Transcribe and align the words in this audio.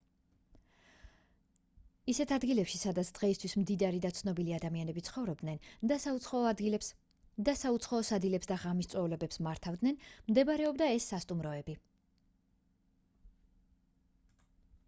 ისეთ 2.13 2.31
ადგილებში 2.37 2.79
სადაც 2.83 3.11
დღეისთვის 3.17 3.53
მდიდარი 3.63 3.99
და 4.05 4.11
ცნობილი 4.19 4.55
ადამიანები 4.59 5.03
ცხოვრობდნენ 5.09 5.91
და 5.91 5.99
საუცხოო 7.57 8.01
სადილებს 8.09 8.49
და 8.55 8.59
ღამის 8.65 8.91
წვეულებებს 8.95 9.41
მართავდნენ 9.51 10.01
მდებარეობდა 10.31 10.89
ეს 10.97 11.09
სასტუმროები 11.15 11.77